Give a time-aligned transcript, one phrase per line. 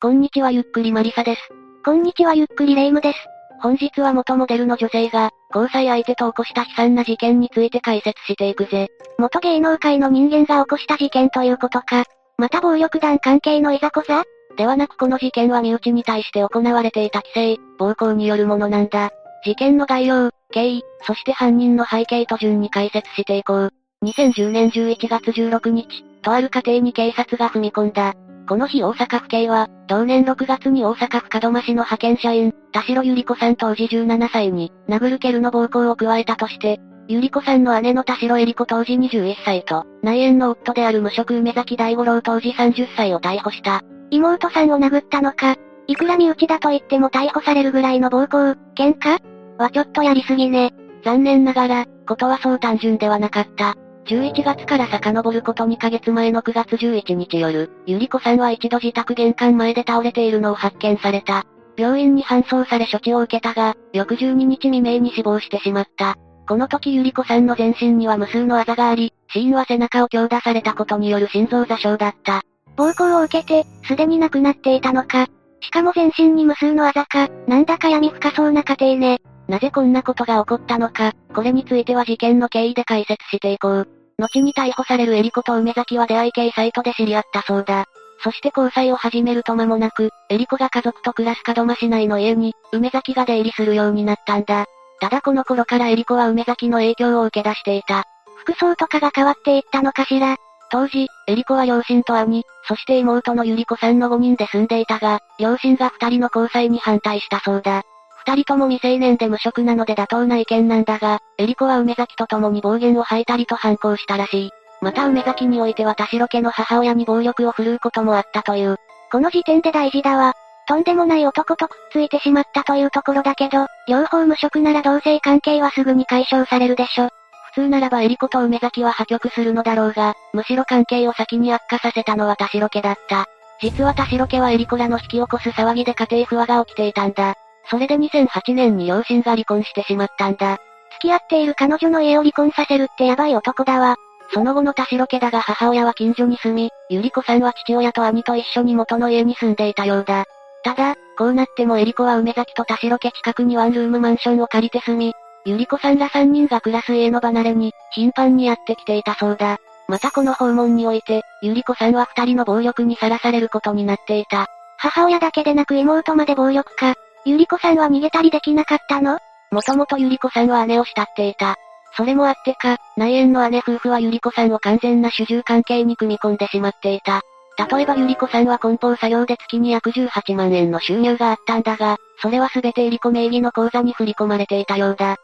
[0.00, 1.40] こんにちはゆっくりマリサです。
[1.84, 3.18] こんにちはゆっくりレイムです。
[3.60, 8.86] 本日は元モデルの女性が、交際相手と起こした悲惨な事件について解説していくぜ。
[9.18, 12.04] 元芸能界の人間が起こした事件ということか。
[12.36, 14.22] また暴力団関係のいざこざ？
[14.56, 19.10] ではなくこの事件は身内に対して行われていた規制、暴行によるものなんだ。
[19.44, 23.72] 事件の概要、経緯、そして犯人の背景と順に解説していこう。
[24.04, 28.14] 2010年11月16日、とある家庭に警察が踏み込んだ。
[28.48, 43.82] この日大阪府警は、同年6月に大阪府門真市の派遣社員、田代ゆり子さん当時17歳に、殴る蹴るの暴行を加えたとして、ゆり子さんの姉の田代恵里子当時21歳と、内縁の夫である無職梅崎大五郎当時30歳を逮捕した。
[44.10, 49.18] 妹さんを殴ったのか、いくら身内だと言っても逮捕されるぐらいの暴行、喧嘩
[49.58, 50.72] はちょっとやりすぎね。
[51.04, 53.76] 残念ながら、ことはそう単純ではなかった。
[54.08, 61.44] 11月から遡ること2ヶ月前の9月11日夜、ゆり子さんは一度自宅玄関前で倒れているのを発見された。
[61.76, 66.16] 病院に搬送され処置を受けたが、翌12日未明に死亡してしまった。
[66.48, 72.42] この時ゆり子さんの全身には無数のあざがあり、死因は背中を強打されたことによる心臓座傷だった。
[72.76, 75.26] 暴行を受けて、すでに亡くなっていたのか。
[75.60, 79.20] しかも全身に無数のあざか、なんだか闇深そうな家庭ね。
[79.48, 83.97] なぜこんなことが起こったのか、これについては事件の経緯で解説していこう。
[84.18, 87.86] 後に逮捕されるエリコと梅崎は出会い系サイトで知り合ったそうだ。
[88.22, 94.66] そして交際を始めると間もなく、エリコが家族と暮らす門真市内の家に、梅崎が出入りするようになったんだ。
[95.00, 98.04] ただこの頃からエリコは梅崎の影響を受け出していた。
[98.36, 100.36] 服装とかが変わっていったのかしら？
[100.70, 107.82] 当時、エリコは両親と兄、そして妹のゆり子さんの5人で住んでいたが、両親が2人の交際に反対したそうだ。
[108.28, 114.50] 二人とも未成年で無職なので妥当な意見なんだが、エリコは梅崎と共に暴言を吐いたりと反抗したらしい。
[114.82, 118.76] また梅崎においては田代家の母親に暴力を振るうこともあったという。
[119.10, 120.34] この時点で大事だわ。
[120.68, 127.08] とんでもない男とくっついてしまったというところだけど、両方無職なら同性関係はすぐに解消されるでしょ。
[127.54, 133.24] 普通ならばエリコと梅崎は破局するのだろうが、むしろ関係を先に悪化させたのは田代家だった。
[133.62, 137.34] 実は田代家はエリコらの引き起こす騒ぎで家庭不和が起きていたんだ。
[137.70, 140.58] それで2008年に両親が離婚してしまったんだ。
[140.92, 143.96] 付き合っている彼女の家を離婚させるってヤバい男だわ。
[144.32, 150.24] その後の田代家だが母親は近所に住み、ゆり子さんは父親と兄と一緒に元の家に住んでいたようだ。
[150.64, 155.14] ただ、こうなってもエリコは梅崎と田代家近くにワンルームマンションを借りて住み、
[155.44, 159.58] ゆり子さんら3人が暮らす家の離れに、頻繁にやってきていたそうだ。
[159.88, 164.46] またこの訪問において、ゆり子さんは2人の暴力にさらされることになっていた。
[164.76, 166.94] 母親だけでなく妹まで暴力か。
[167.24, 169.18] ゆり子さんは逃げたりできなかったの？
[169.50, 171.56] もともとゆり子さんは姉を慕っていた。
[171.96, 177.22] それもあってか、内縁の姉夫婦はゆり子さんを完全な主従関係に組み込んでしまっていた。
[177.70, 185.16] 例えばゆり子さんは梱包作業で月に約18万円の収入があったんだが、それは全てえり子名義の口座に振り込まれていたようだ。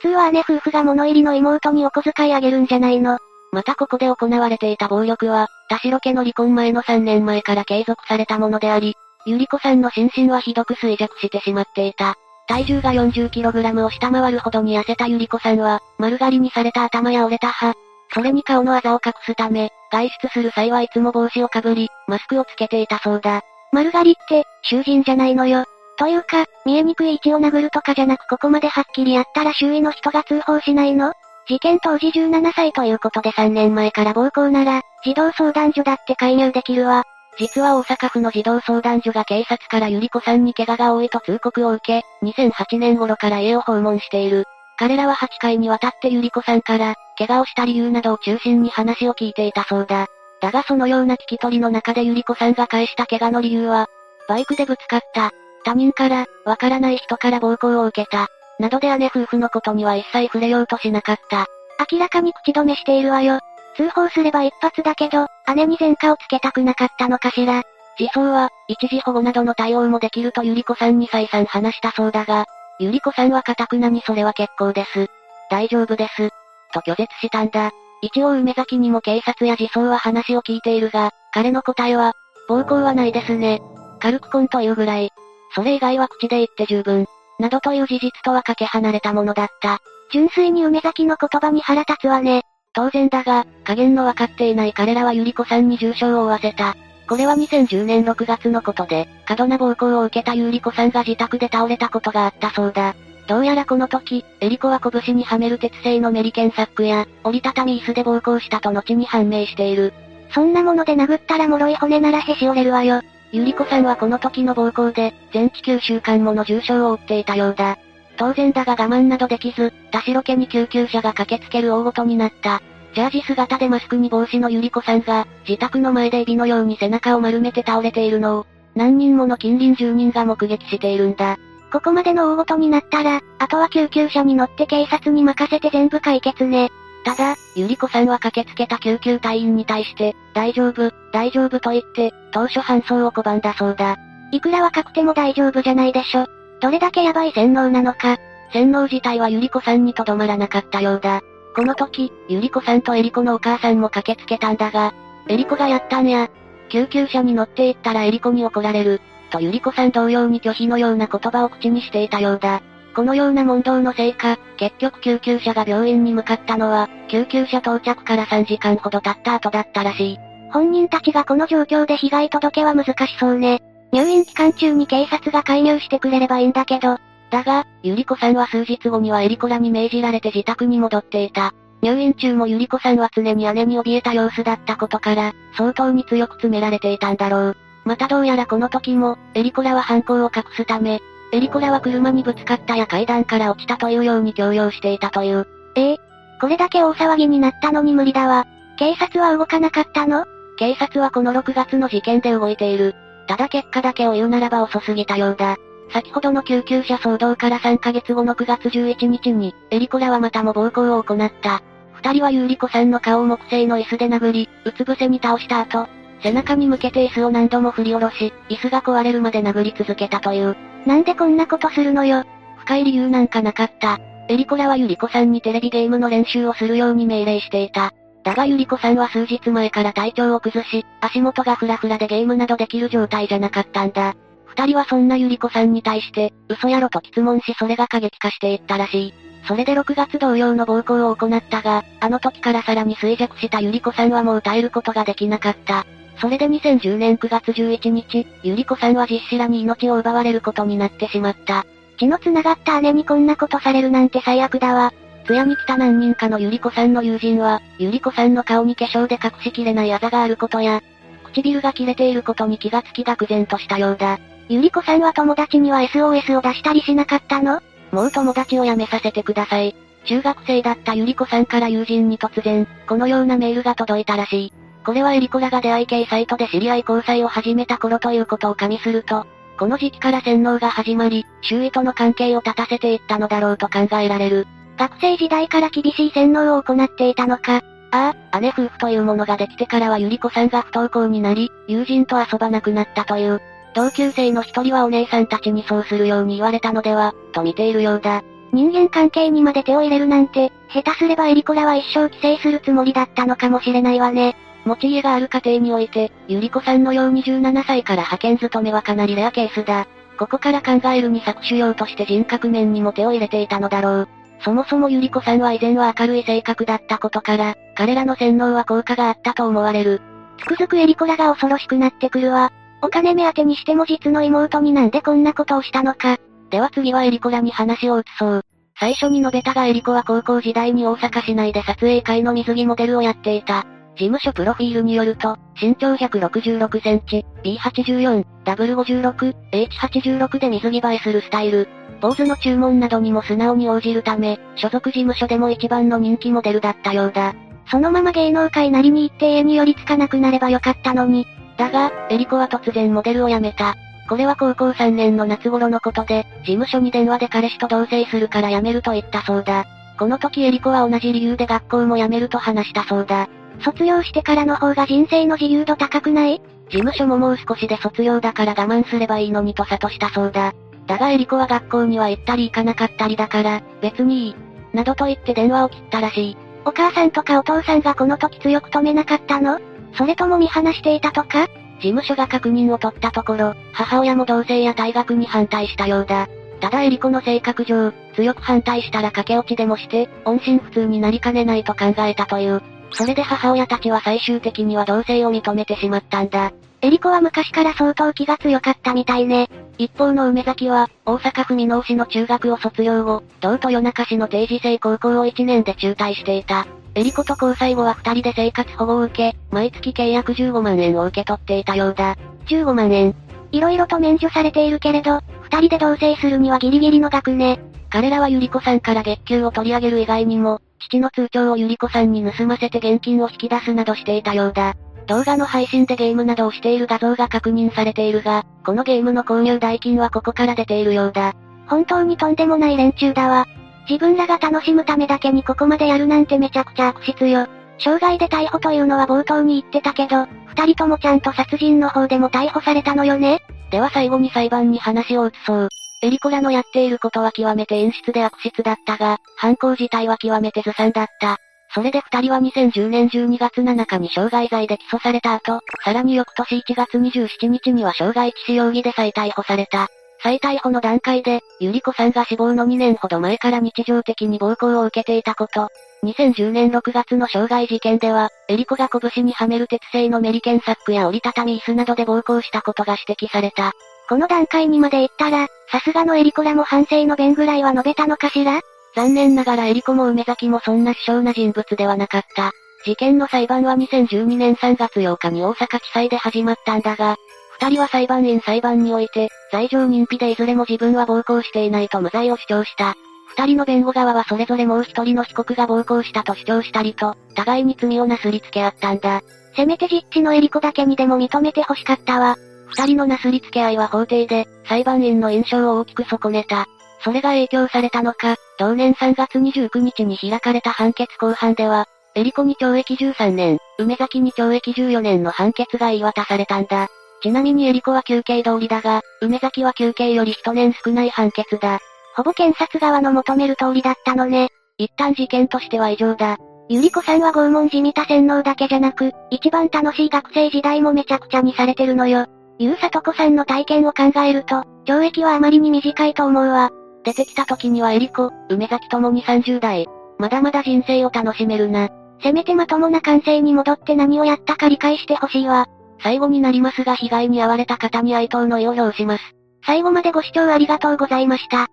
[0.00, 3.18] 普通は姉夫婦が物入りの妹にお小遣いあげるんじゃないの？
[3.52, 8.96] またここで行われていた暴力は、田代家の離婚前の3年前から継続されたものであり、
[9.26, 12.16] ゆり子さんの心身はひどく衰弱してしまっていた。
[12.48, 17.74] 体重が 40kg を下回るほどに痩せたゆり子さんは、丸刈りにされた頭や折れた歯、
[18.12, 23.42] それに顔のあざを隠すため、外出する際はいつも帽子をかぶり、マスクをつけていたそうだ。
[23.72, 25.64] 丸刈りって、囚人じゃないのよ。
[25.98, 31.12] というか、見えにくい位置を殴るとかじゃなくここまではっきりやったら周囲の人が通報しないの？
[31.48, 37.04] 事件当時17歳ということで3年前から暴行なら、児童相談所だって介入できるわ。
[37.38, 44.44] 実は大阪府の児童相談所が警察からゆり子さんに怪我が多いと通告を受け、2008年頃から家を訪問している。
[44.78, 50.06] 彼らは8回にわたってゆり子さんから、怪我をした理由などを中心に話を聞いていたそうだ。
[50.40, 53.86] だがそのような聞き取りの中でゆり子さんが返した怪我の理由は、
[54.28, 55.30] バイクでぶつかった。
[55.64, 58.26] 他人から、わからない人から暴行を受けた。
[58.58, 61.46] などで姉夫婦のことには一切触れようとしなかった。
[61.90, 63.38] 明らかに口止めしているわよ。
[63.76, 67.62] 通報すれば一発だけど、姉に前科をつけたくなかったのかしら。
[67.98, 72.46] 児相は、一時保護などの対応もできるとゆり子さんに再三話したそうだが、
[72.78, 75.08] ゆり子さんは堅くなにそれは結構です。
[75.50, 76.30] 大丈夫です。
[76.72, 77.70] と拒絶したんだ。
[78.00, 82.14] 一応梅崎にも警察や児相は話を聞いているが、彼の答えは、
[82.48, 83.62] 暴行はないですね。
[84.00, 85.10] 軽く婚というぐらい。
[85.54, 87.06] それ以外は口で言って十分。
[87.38, 89.78] などという事実とはかけ離れたものだった。
[90.12, 92.42] 純粋に梅崎の言葉に腹立つわね。
[92.74, 96.76] 当然だが、加減の分かっていない彼らはゆり子さんに重傷を負わせた。
[97.06, 102.94] これは2010年6月のことで、過度な暴行を受けたゆり子さんが自宅で倒れたことがあったそうだ。
[103.28, 109.92] どうやらこの時、エリコは拳にはめる鉄製のメリケンサックや、折りたたみ椅子で暴行したと後に判明している。
[110.34, 113.02] そんなもので殴ったら脆い骨ならへし折れるわよ。
[113.32, 117.78] ゆり子さんはこの時の暴行で、全治9週間もの重傷を負っていたようだ。
[118.16, 122.62] 当然だが我慢などできず、田代家に救急車が駆けつける大ごとになった。
[122.94, 131.38] ジャージ姿でマスクに帽子のゆり子さんが、自宅の前でエビのように背中を丸めて倒れているのを、何人もの近隣住人が目撃しているんだ。
[131.72, 136.70] ここまでの大ごとになったら、あとは救急車に乗って警察に任せて全部解決ね。
[137.04, 143.96] ただ、ゆり子さんは駆けつけた救急隊員に対して、大丈夫、大丈夫と言って、当初搬送を拒んだそうだ。
[144.32, 146.26] いくら若くても大丈夫じゃないでしょ。
[146.62, 148.18] どれだけヤバい洗脳なのか。
[148.52, 151.20] 洗脳自体はゆり子さんにとどまらなかったようだ。
[151.56, 154.94] この時、ゆり子さんとエリコのお母さんも駆けつけたんだが、
[155.28, 156.30] エリコがやったんや。
[156.68, 159.00] 救急車に乗って行ったらエリコに怒られる。
[159.30, 162.62] とゆり子さん同様に拒否のような言葉を口にしていたようだ。
[162.94, 170.18] このような問答のせいか、結局救急車が病院に向かったのは、救急車到着から3時間ほど経った後だったらしい。
[170.52, 173.62] 本人たちがこの状況で被害届は難しそうね。
[173.92, 176.98] 入院期間中に警察が介入してくれればいいんだけど。
[177.30, 181.52] だが、ゆり子さんは数日後にはエリコらに命じられて自宅に戻っていた。
[181.82, 187.56] 入院中もゆり子さんは常に姉に怯えた様子だったことから、相当に強く詰められていたんだろう。
[187.84, 191.00] またどうやらこの時も、エリコらは犯行を隠すため、
[191.32, 195.46] エリコらは車にぶつかったや階段から落ちたというように強要していたという。
[195.74, 196.00] ええ
[196.40, 198.46] これだけ大騒ぎになったのに無理だわ。
[198.78, 200.24] 警察は動かなかったの？
[200.58, 202.94] 警察はこの6月の事件で動いている。
[203.28, 205.56] ただ結果だけを言うならば遅すぎたようだ。
[205.92, 211.62] 先ほどの救急車騒動から3ヶ月後の9月11日に、エリコらはまたも暴行を行った。
[211.92, 215.86] 二人はユーリコさんの顔を木製の椅子で殴り、うつ伏せに倒した後、
[216.22, 220.56] 背中に向けて椅子を何度も振り下ろし、椅子が壊れるまで殴り続けたという。
[220.86, 222.24] なんでこんなことするのよ。
[222.58, 223.98] 深い理由なんかなかった。
[224.28, 227.92] エリコらはユリコさんにテレビゲームの練習をするように命令していた。
[228.24, 234.14] だがユリコさんは数日前から体調を崩し、足元がフラフラでゲームなどできる状態じゃなかったんだ。
[234.46, 239.14] 二人はそんなユリコさんに対して、嘘やろと質問しそれが過激化していったらしい。
[239.48, 245.84] それで6月同様の暴行を行ったが、あの時からさらに衰弱したユリコさんはもう耐えることができなかった。
[246.20, 251.64] それで2010年9月11日、ゆり子さんは実子らに命を奪われることになってしまった。
[251.98, 254.92] 血の繋がった姉にこんなことされるなんて最悪だわ。
[255.22, 260.82] 通夜に来た何人かのゆり子さんの友人は、ゆり子さんの顔に化粧で隠しきれないあざがあることや、
[261.24, 264.18] 唇が切れていることに気がつき愕然としたようだ。
[264.48, 267.60] ゆり子さんは友達には SOS を出したりしなかったの？
[267.90, 269.74] もう友達を辞めさせてください。
[270.04, 274.52] 中学生だったゆり子さんから友人に突然、このようなメールが届いたらしい。
[274.84, 279.26] これはエリコラが出会い系サイトで知り合い交際を始めた頃ということを加味すると、
[279.58, 284.48] この時期から洗脳が始まり、周囲との関係を立たせていったのだろうと考えられる。
[284.78, 287.62] 学生時代から厳しい洗脳を行っていたのか。
[287.90, 293.40] ああ、姉夫婦というものができてからはゆり子さんが不登校になり、友人と遊ばなくなったという。
[293.74, 298.22] 同級生の一人はお姉さんたちにそうするように言われたのでは、と見ているようだ。
[298.52, 304.36] 人間関係にまで手を入れるなんて、下手すればエリコラは一生規制するつもりだったのかもしれないわね。
[304.64, 309.86] 持ち家がある家庭において、ゆり子さんのように17歳から派遣勤めはかなりレアケースだ。
[310.18, 314.08] ここから考えるに搾取用として人格面にも手を入れていたのだろう。
[314.44, 320.00] そもそもゆり子さんは以前は明るい性格だったことから、彼らの洗脳は効果があったと思われる。
[320.38, 322.52] つくづくエリコラが恐ろしくなってくるわ。
[322.82, 326.18] お金目当てにしても実の妹になんでこんなことをしたのか。
[326.50, 328.42] では次はエリコラに話を移そう。
[328.78, 333.64] 最初に述べたがエリコは高校時代に大阪市内で撮影会の水着モデルをやっていた。
[333.94, 341.68] 事務所プロフィールによると、身長166センチ、B84、W56、H86 で水着映えするスタイル。
[342.02, 347.32] ポーズの注文などにも素直に応じるため、所属事務所でも一番の人気モデルだったようだ。
[347.70, 351.28] そのまま芸能界なりに行って家に寄りつかなくなればよかったのに。
[351.56, 353.76] だが、エリコは突然モデルを辞めた。
[354.08, 359.64] これは高校3年の夏頃のことで、事務所に電話で彼氏と同棲するから辞めると言ったそうだ。
[359.96, 363.28] この時エリコは同じ理由で学校も辞めると話したそうだ。
[363.60, 366.42] 卒業してからの方が人生の自由度高くない？
[366.68, 370.52] 事務所ももう少しで卒業だから我慢すればいいのにと諭したそうだ。
[370.86, 374.36] だがエリコは学校には行ったり行かなかったりだから、別にいい。
[374.72, 376.36] などと言って電話を切ったらしい。
[376.64, 379.60] お母さんとかお父さんがこの時強く止めなかったの？
[379.94, 381.48] それとも見放していたとか？
[381.80, 386.28] 事務所が確認を取ったところ、母親も同性や退学に反対したようだ。
[386.60, 392.62] ただエリコの性格上、強く反対したら駆け落ちでもして、音信不通になりかねないと考えたという。
[392.92, 396.52] それで母親たちは最終的には同性を認めてしまったんだ。
[396.82, 399.48] エリコは昔から相当気が強かったみたいね。
[399.78, 406.66] 一方の梅崎は、大阪府箕面市の中学を卒業後、同都夜中市の定時制高校を1年で中退していた。
[406.94, 412.16] エリコと交際後は二人で生活保護を受け、毎月契約15万円を受け取っていたようだ。
[412.46, 413.14] 15万円。
[413.50, 417.60] 色々と免除されているけれど、二人で同棲するにはギリギリの額ね。
[417.90, 424.74] 彼らはゆり子さんから月給を取り上げる以外にも、父の通帳をゆり子さんに盗ませて現金を引き出すなどしていたようだ。
[425.06, 431.34] 動画の配信でゲームなどをしている画像が確認されているが、このゲームの購入代金はここから出ているようだ。
[431.66, 433.46] 本当にとんでもない連中だわ。
[433.88, 437.46] 自分らが楽しむためだけにここまでやるなんてめちゃくちゃ悪質よ。
[437.78, 443.40] 傷害で逮捕というのは冒頭に言ってたけど、二人ともちゃんと殺人の方でも逮捕されたのよね
[443.70, 445.68] では最後に裁判に話を移そう。
[446.02, 451.38] エリコらのやっていることは極めて演出で悪質だったが、犯行自体は極めてずさんだった。
[451.74, 459.88] それで二人は2010年12月7日に傷害罪で起訴された後、さらに翌年1月27日には傷害致死容疑で再逮捕された。
[460.22, 465.68] 再逮捕の段階で、ゆり子さんが死亡の2年ほど前から日常的に暴行を受けていたこと。
[466.04, 473.72] 2010年6月の傷害事件では、エリコが拳にはめる鉄製のメリケンサックや折りたたみ椅子などで暴行したことが指摘された。
[474.08, 478.60] この段階にまで行ったら、さすがのエリコらも反省の弁ぐらいは述べたのかしら？
[478.94, 482.52] 残念ながらエリコも梅崎もそんな希少な人物ではなかった。
[482.84, 487.16] 事件の裁判は2012年3月8日に大阪地裁で始まったんだが、
[487.60, 492.94] 二人は裁判員裁判において、罪状認否でいずれも自分は暴行していないと無罪を主張した。
[493.36, 499.22] 二人の弁護側はそれぞれもう一人の被告が暴行したと主張したりと、互いに罪をなすりつけ合ったんだ。
[499.54, 502.36] せめて実地のエリコだけにでも認めて欲しかったわ。
[502.68, 506.66] 二人のなすりつけ合いは法廷で、裁判員の印象を大きく損ねた。
[507.02, 516.88] それが影響されたのか、同年3月29日に開かれた判決公判では、エリコに懲役13年、梅崎に懲役14年の判決が言い渡されたんだ。
[517.22, 521.78] ちなみにエリコは休刑通りだが、梅崎は休刑より一年少ない判決だ。
[522.14, 524.48] ほぼ検察側の求める通りだったのね。
[524.76, 526.36] 一旦事件としては異常だ。
[526.68, 532.26] ゆり子さんは拷問じみた洗脳だけじゃなく、一番楽しい学生時代もめちゃくちゃにされてるのよ。
[532.58, 536.70] ゆうさとこさんの体験を考えると、懲役はあまりに短いと思うわ。
[537.04, 539.86] 出てきた時にはエリコ、梅崎ともに30代。
[540.18, 541.88] まだまだ人生を楽しめるな。
[542.22, 545.66] せめてまともな感性に戻って何をやったか理解してほしいわ。
[546.02, 549.34] 最後になりますが被害に遭われた方に哀悼の意を表します。
[549.64, 551.68] 最後までご視聴ありがとうございました。